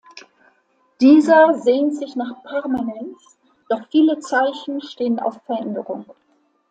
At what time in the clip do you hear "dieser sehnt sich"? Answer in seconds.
0.99-2.15